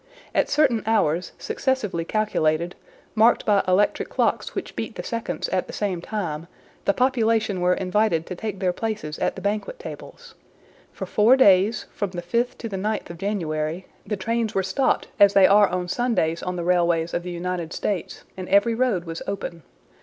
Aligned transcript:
At 0.33 0.49
certain 0.49 0.81
hours, 0.87 1.31
successively 1.37 2.03
calculated, 2.05 2.75
marked 3.13 3.45
by 3.45 3.63
electric 3.67 4.09
clocks 4.09 4.55
which 4.55 4.75
beat 4.75 4.95
the 4.95 5.03
seconds 5.03 5.47
at 5.49 5.67
the 5.67 5.73
same 5.73 6.01
time, 6.01 6.47
the 6.85 6.93
population 6.95 7.61
were 7.61 7.75
invited 7.75 8.25
to 8.25 8.33
take 8.35 8.57
their 8.59 8.73
places 8.73 9.19
at 9.19 9.35
the 9.35 9.43
banquet 9.43 9.77
tables. 9.77 10.33
For 10.91 11.05
four 11.05 11.37
days, 11.37 11.85
from 11.93 12.09
the 12.09 12.23
5th 12.23 12.57
to 12.57 12.67
the 12.67 12.77
9th 12.77 13.11
of 13.11 13.19
January, 13.19 13.85
the 14.03 14.17
trains 14.17 14.55
were 14.55 14.63
stopped 14.63 15.07
as 15.19 15.35
they 15.35 15.45
are 15.45 15.67
on 15.67 15.87
Sundays 15.87 16.41
on 16.41 16.55
the 16.55 16.63
railways 16.63 17.13
of 17.13 17.21
the 17.21 17.29
United 17.29 17.71
States, 17.71 18.23
and 18.35 18.49
every 18.49 18.73
road 18.73 19.03
was 19.05 19.21
open. 19.27 19.61